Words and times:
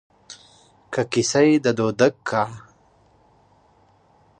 که 0.93 1.01
کيسه 1.11 1.41
يې 1.47 1.55
د 1.65 1.67
دوتک 1.77 2.15
کا 2.29 2.43